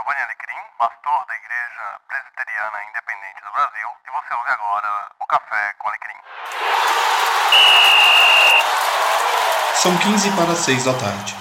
Giovanni 0.00 0.22
Alecrim, 0.22 0.64
pastor 0.78 1.26
da 1.28 1.34
Igreja 1.36 1.84
Presbiteriana 2.08 2.78
Independente 2.88 3.40
do 3.44 3.52
Brasil, 3.52 3.88
e 4.00 4.10
você 4.16 4.32
ouve 4.34 4.50
agora 4.50 4.88
o 5.20 5.26
Café 5.26 5.74
com 5.78 5.88
Alecrim. 5.88 6.20
São 9.74 9.98
15 9.98 10.30
para 10.36 10.56
6 10.56 10.84
da 10.84 10.94
tarde. 10.94 11.36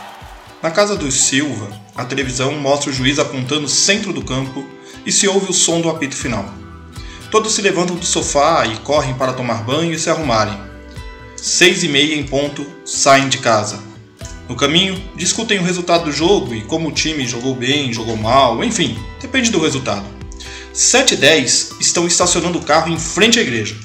Na 0.61 0.71
casa 0.71 0.97
dos 0.97 1.21
Silva, 1.21 1.71
a 1.95 2.03
televisão 2.03 2.51
mostra 2.51 2.89
o 2.89 2.93
juiz 2.93 3.17
apontando 3.17 3.65
o 3.65 3.69
centro 3.69 4.11
do 4.11 4.25
campo 4.25 4.67
e 5.05 5.11
se 5.11 5.25
ouve 5.25 5.51
o 5.51 5.53
som 5.53 5.79
do 5.79 5.89
apito 5.89 6.17
final. 6.17 6.43
Todos 7.31 7.55
se 7.55 7.61
levantam 7.61 7.95
do 7.95 8.05
sofá 8.05 8.65
e 8.65 8.77
correm 8.79 9.17
para 9.17 9.31
tomar 9.31 9.63
banho 9.63 9.93
e 9.93 9.99
se 9.99 10.09
arrumarem. 10.09 10.59
Seis 11.37 11.81
e 11.83 11.87
meia 11.87 12.15
em 12.15 12.27
ponto, 12.27 12.65
saem 12.85 13.29
de 13.29 13.37
casa. 13.37 13.88
No 14.49 14.55
caminho, 14.55 14.99
discutem 15.15 15.59
o 15.59 15.63
resultado 15.63 16.05
do 16.05 16.11
jogo 16.11 16.55
e 16.55 16.61
como 16.63 16.89
o 16.89 16.91
time 16.91 17.27
jogou 17.27 17.53
bem, 17.53 17.93
jogou 17.93 18.17
mal, 18.17 18.63
enfim, 18.63 18.97
depende 19.21 19.51
do 19.51 19.61
resultado. 19.61 20.03
7 20.73 21.13
e 21.13 21.17
10 21.17 21.75
estão 21.79 22.07
estacionando 22.07 22.57
o 22.57 22.63
carro 22.63 22.91
em 22.91 22.97
frente 22.97 23.37
à 23.37 23.43
igreja. 23.43 23.75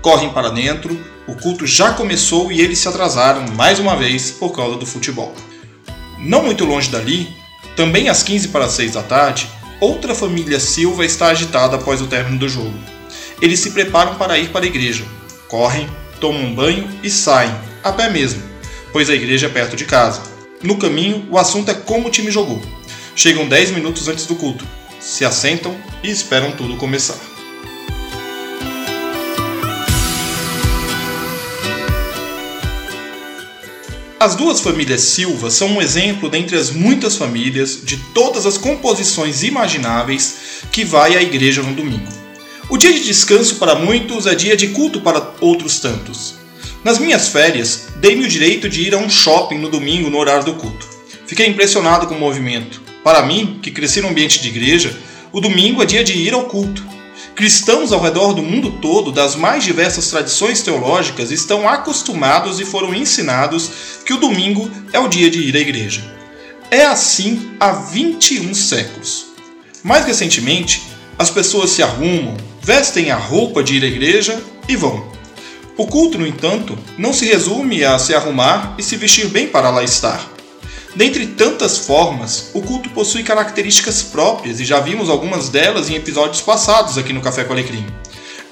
Correm 0.00 0.30
para 0.30 0.48
dentro, 0.48 0.98
o 1.28 1.34
culto 1.34 1.66
já 1.66 1.92
começou 1.92 2.50
e 2.50 2.62
eles 2.62 2.78
se 2.78 2.88
atrasaram 2.88 3.44
mais 3.52 3.78
uma 3.78 3.94
vez 3.94 4.30
por 4.30 4.52
causa 4.52 4.78
do 4.78 4.86
futebol. 4.86 5.34
Não 6.18 6.42
muito 6.42 6.64
longe 6.64 6.88
dali, 6.88 7.28
também 7.76 8.08
às 8.08 8.22
15 8.22 8.48
para 8.48 8.70
6 8.70 8.92
da 8.92 9.02
tarde, 9.02 9.46
outra 9.82 10.14
família 10.14 10.58
Silva 10.58 11.04
está 11.04 11.26
agitada 11.26 11.76
após 11.76 12.00
o 12.00 12.06
término 12.06 12.38
do 12.38 12.48
jogo. 12.48 12.78
Eles 13.42 13.60
se 13.60 13.70
preparam 13.70 14.14
para 14.14 14.38
ir 14.38 14.48
para 14.48 14.64
a 14.64 14.68
igreja. 14.68 15.04
Correm, 15.46 15.86
tomam 16.18 16.40
um 16.40 16.54
banho 16.54 16.88
e 17.02 17.10
saem, 17.10 17.54
a 17.84 17.92
pé 17.92 18.08
mesmo 18.08 18.55
pois 18.92 19.10
a 19.10 19.14
igreja 19.14 19.46
é 19.46 19.50
perto 19.50 19.76
de 19.76 19.84
casa. 19.84 20.22
No 20.62 20.78
caminho, 20.78 21.26
o 21.30 21.38
assunto 21.38 21.70
é 21.70 21.74
como 21.74 22.08
o 22.08 22.10
time 22.10 22.30
jogou. 22.30 22.60
Chegam 23.14 23.48
10 23.48 23.70
minutos 23.72 24.08
antes 24.08 24.26
do 24.26 24.34
culto, 24.34 24.66
se 25.00 25.24
assentam 25.24 25.76
e 26.02 26.10
esperam 26.10 26.52
tudo 26.52 26.76
começar. 26.76 27.18
As 34.18 34.34
duas 34.34 34.60
famílias 34.60 35.02
Silva 35.02 35.50
são 35.50 35.68
um 35.68 35.82
exemplo 35.82 36.30
dentre 36.30 36.56
as 36.56 36.70
muitas 36.70 37.16
famílias 37.16 37.80
de 37.84 37.98
todas 38.14 38.46
as 38.46 38.56
composições 38.56 39.42
imagináveis 39.42 40.62
que 40.72 40.84
vai 40.84 41.16
à 41.16 41.22
igreja 41.22 41.62
no 41.62 41.74
domingo. 41.74 42.08
O 42.68 42.76
dia 42.76 42.92
de 42.92 43.04
descanso 43.04 43.56
para 43.56 43.74
muitos 43.74 44.26
é 44.26 44.34
dia 44.34 44.56
de 44.56 44.68
culto 44.68 45.00
para 45.00 45.34
outros 45.40 45.78
tantos. 45.80 46.34
Nas 46.86 47.00
minhas 47.00 47.26
férias, 47.26 47.88
dei-me 47.96 48.24
o 48.24 48.28
direito 48.28 48.68
de 48.68 48.80
ir 48.80 48.94
a 48.94 48.98
um 48.98 49.10
shopping 49.10 49.58
no 49.58 49.68
domingo 49.68 50.08
no 50.08 50.18
horário 50.18 50.44
do 50.44 50.54
culto. 50.54 50.88
Fiquei 51.26 51.44
impressionado 51.48 52.06
com 52.06 52.14
o 52.14 52.20
movimento. 52.20 52.80
Para 53.02 53.26
mim, 53.26 53.58
que 53.60 53.72
cresci 53.72 54.00
no 54.00 54.06
ambiente 54.06 54.40
de 54.40 54.46
igreja, 54.46 54.96
o 55.32 55.40
domingo 55.40 55.82
é 55.82 55.84
dia 55.84 56.04
de 56.04 56.12
ir 56.12 56.32
ao 56.32 56.44
culto. 56.44 56.86
Cristãos 57.34 57.90
ao 57.90 58.00
redor 58.00 58.34
do 58.34 58.40
mundo 58.40 58.78
todo, 58.80 59.10
das 59.10 59.34
mais 59.34 59.64
diversas 59.64 60.06
tradições 60.10 60.62
teológicas, 60.62 61.32
estão 61.32 61.68
acostumados 61.68 62.60
e 62.60 62.64
foram 62.64 62.94
ensinados 62.94 63.68
que 64.06 64.12
o 64.12 64.20
domingo 64.20 64.70
é 64.92 65.00
o 65.00 65.08
dia 65.08 65.28
de 65.28 65.40
ir 65.40 65.56
à 65.56 65.58
igreja. 65.58 66.04
É 66.70 66.86
assim 66.86 67.50
há 67.58 67.72
21 67.72 68.54
séculos. 68.54 69.26
Mais 69.82 70.06
recentemente, 70.06 70.84
as 71.18 71.30
pessoas 71.30 71.70
se 71.70 71.82
arrumam, 71.82 72.36
vestem 72.62 73.10
a 73.10 73.16
roupa 73.16 73.60
de 73.60 73.74
ir 73.74 73.82
à 73.82 73.88
igreja 73.88 74.40
e 74.68 74.76
vão. 74.76 75.15
O 75.78 75.86
culto, 75.86 76.16
no 76.16 76.26
entanto, 76.26 76.78
não 76.96 77.12
se 77.12 77.26
resume 77.26 77.84
a 77.84 77.98
se 77.98 78.14
arrumar 78.14 78.74
e 78.78 78.82
se 78.82 78.96
vestir 78.96 79.26
bem 79.28 79.46
para 79.46 79.68
lá 79.68 79.84
estar. 79.84 80.26
Dentre 80.94 81.26
tantas 81.26 81.76
formas, 81.76 82.50
o 82.54 82.62
culto 82.62 82.88
possui 82.88 83.22
características 83.22 84.02
próprias 84.02 84.58
e 84.58 84.64
já 84.64 84.80
vimos 84.80 85.10
algumas 85.10 85.50
delas 85.50 85.90
em 85.90 85.94
episódios 85.94 86.40
passados 86.40 86.96
aqui 86.96 87.12
no 87.12 87.20
Café 87.20 87.44
com 87.44 87.52
Alecrim. 87.52 87.84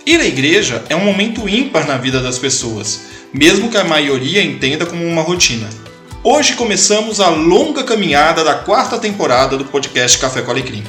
Ir 0.04 0.20
à 0.20 0.26
igreja 0.26 0.84
é 0.90 0.94
um 0.94 1.02
momento 1.02 1.48
ímpar 1.48 1.86
na 1.86 1.96
vida 1.96 2.20
das 2.20 2.38
pessoas, 2.38 3.00
mesmo 3.32 3.70
que 3.70 3.78
a 3.78 3.84
maioria 3.84 4.44
entenda 4.44 4.84
como 4.84 5.02
uma 5.02 5.22
rotina. 5.22 5.70
Hoje 6.22 6.52
começamos 6.52 7.20
a 7.20 7.30
longa 7.30 7.84
caminhada 7.84 8.44
da 8.44 8.54
quarta 8.54 8.98
temporada 8.98 9.56
do 9.56 9.64
podcast 9.64 10.18
Café 10.18 10.42
com 10.42 10.50
Alecrim. 10.50 10.84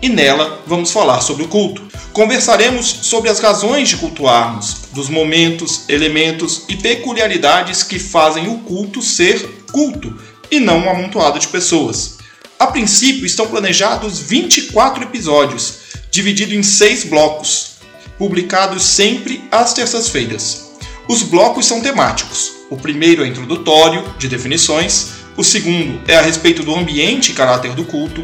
E 0.00 0.08
nela 0.08 0.62
vamos 0.64 0.92
falar 0.92 1.20
sobre 1.22 1.42
o 1.42 1.48
culto. 1.48 1.91
Conversaremos 2.12 2.86
sobre 3.02 3.30
as 3.30 3.38
razões 3.38 3.88
de 3.88 3.96
cultuarmos, 3.96 4.82
dos 4.92 5.08
momentos, 5.08 5.84
elementos 5.88 6.64
e 6.68 6.76
peculiaridades 6.76 7.82
que 7.82 7.98
fazem 7.98 8.48
o 8.48 8.58
culto 8.58 9.00
ser 9.00 9.64
culto 9.72 10.14
e 10.50 10.60
não 10.60 10.80
um 10.80 10.90
amontoado 10.90 11.38
de 11.38 11.48
pessoas. 11.48 12.18
A 12.58 12.66
princípio 12.66 13.24
estão 13.24 13.46
planejados 13.46 14.18
24 14.18 15.04
episódios, 15.04 15.78
divididos 16.10 16.54
em 16.54 16.62
seis 16.62 17.04
blocos, 17.04 17.76
publicados 18.18 18.84
sempre 18.84 19.42
às 19.50 19.72
terças-feiras. 19.72 20.70
Os 21.08 21.22
blocos 21.22 21.64
são 21.64 21.80
temáticos. 21.80 22.52
O 22.68 22.76
primeiro 22.76 23.24
é 23.24 23.26
introdutório, 23.26 24.04
de 24.18 24.28
definições, 24.28 25.08
o 25.34 25.42
segundo 25.42 25.98
é 26.06 26.16
a 26.16 26.20
respeito 26.20 26.62
do 26.62 26.74
ambiente 26.74 27.32
e 27.32 27.34
caráter 27.34 27.72
do 27.72 27.86
culto, 27.86 28.22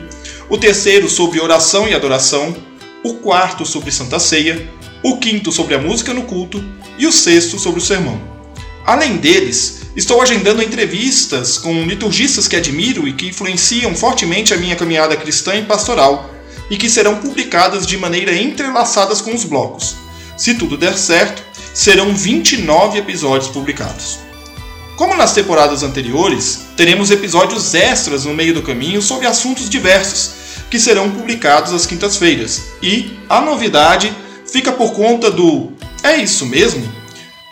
o 0.51 0.59
terceiro 0.59 1.09
sobre 1.09 1.41
oração 1.41 1.89
e 1.89 1.95
adoração, 1.95 2.55
o 3.05 3.15
quarto 3.15 3.65
sobre 3.65 3.91
Santa 3.91 4.19
Ceia, 4.19 4.69
o 5.03 5.19
quinto 5.19 5.53
sobre 5.53 5.75
a 5.75 5.79
música 5.79 6.13
no 6.13 6.23
culto 6.25 6.63
e 6.99 7.07
o 7.07 7.13
sexto 7.13 7.59
sobre 7.59 7.81
o 7.81 7.85
sermão. 7.85 8.21
Além 8.85 9.17
deles, 9.19 9.83
estou 9.95 10.21
agendando 10.23 10.63
entrevistas 10.63 11.59
com 11.59 11.85
liturgistas 11.85 12.49
que 12.49 12.57
admiro 12.57 13.07
e 13.07 13.13
que 13.13 13.29
influenciam 13.29 13.95
fortemente 13.95 14.55
a 14.55 14.57
minha 14.57 14.77
caminhada 14.77 15.17
cristã 15.17 15.55
e 15.55 15.63
pastoral, 15.63 16.35
e 16.71 16.77
que 16.77 16.91
serão 16.91 17.17
publicadas 17.17 17.87
de 17.87 17.97
maneira 17.97 18.35
entrelaçadas 18.35 19.21
com 19.21 19.35
os 19.35 19.45
blocos. 19.45 19.97
Se 20.37 20.55
tudo 20.55 20.77
der 20.77 20.97
certo, 20.97 21.43
serão 21.75 22.15
29 22.15 22.99
episódios 22.99 23.51
publicados. 23.51 24.19
Como 24.97 25.15
nas 25.15 25.33
temporadas 25.33 25.83
anteriores, 25.83 26.63
teremos 26.77 27.11
episódios 27.11 27.73
extras 27.75 28.25
no 28.25 28.35
meio 28.35 28.53
do 28.53 28.63
caminho 28.63 29.01
sobre 29.01 29.27
assuntos 29.27 29.71
diversos, 29.71 30.33
que 30.71 30.79
serão 30.79 31.11
publicados 31.11 31.73
às 31.73 31.87
quintas-feiras. 31.87 32.63
E 32.83 33.19
a 33.29 33.41
novidade 33.41 34.13
fica 34.51 34.73
por 34.73 34.93
conta 34.93 35.31
do 35.31 35.73
É 36.03 36.17
isso 36.17 36.47
mesmo? 36.47 36.99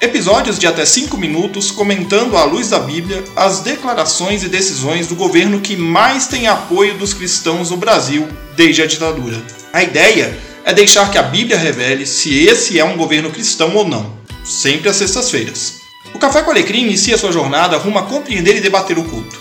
Episódios 0.00 0.59
de 0.59 0.66
até 0.66 0.84
5 0.84 1.16
minutos 1.16 1.71
comentando 1.71 2.37
à 2.37 2.44
luz 2.44 2.69
da 2.69 2.78
Bíblia 2.78 3.25
as 3.34 3.60
declarações 3.60 4.43
e 4.43 4.49
decisões 4.49 5.06
do 5.06 5.15
governo 5.15 5.60
que 5.60 5.75
mais 5.75 6.27
tem 6.27 6.47
apoio 6.47 6.94
dos 6.99 7.15
cristãos 7.15 7.71
no 7.71 7.78
Brasil 7.78 8.28
desde 8.54 8.82
a 8.82 8.87
ditadura. 8.87 9.43
A 9.72 9.83
ideia 9.83 10.38
é 10.65 10.75
deixar 10.75 11.10
que 11.10 11.16
a 11.16 11.22
Bíblia 11.22 11.56
revele 11.56 12.04
se 12.04 12.44
esse 12.44 12.78
é 12.78 12.84
um 12.84 12.97
governo 12.97 13.31
cristão 13.31 13.75
ou 13.75 13.88
não, 13.88 14.12
sempre 14.44 14.88
às 14.91 14.97
sextas-feiras. 14.97 15.81
O 16.12 16.19
Café 16.19 16.43
com 16.43 16.50
Alecrim 16.50 16.83
inicia 16.83 17.16
sua 17.16 17.33
jornada 17.33 17.77
rumo 17.77 17.98
a 17.98 18.03
compreender 18.03 18.56
e 18.56 18.60
debater 18.60 18.98
o 18.98 19.04
culto. 19.04 19.36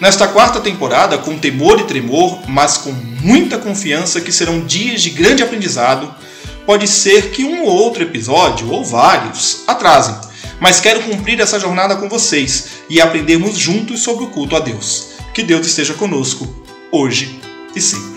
Nesta 0.00 0.26
quarta 0.26 0.60
temporada, 0.60 1.18
com 1.18 1.38
temor 1.38 1.78
e 1.78 1.84
tremor, 1.84 2.48
mas 2.48 2.78
com 2.78 2.90
muita 2.90 3.58
confiança 3.58 4.18
que 4.18 4.32
serão 4.32 4.64
dias 4.64 5.02
de 5.02 5.10
grande 5.10 5.42
aprendizado, 5.42 6.14
pode 6.64 6.88
ser 6.88 7.32
que 7.32 7.44
um 7.44 7.64
ou 7.64 7.70
outro 7.70 8.02
episódio, 8.02 8.70
ou 8.70 8.82
vários, 8.82 9.62
atrasem. 9.66 10.14
Mas 10.58 10.80
quero 10.80 11.02
cumprir 11.02 11.38
essa 11.38 11.60
jornada 11.60 11.96
com 11.96 12.08
vocês 12.08 12.68
e 12.88 12.98
aprendermos 12.98 13.58
juntos 13.58 14.00
sobre 14.00 14.24
o 14.24 14.28
culto 14.28 14.56
a 14.56 14.60
Deus. 14.60 15.08
Que 15.34 15.42
Deus 15.42 15.66
esteja 15.66 15.92
conosco, 15.92 16.48
hoje 16.90 17.38
e 17.76 17.80
sempre. 17.80 18.09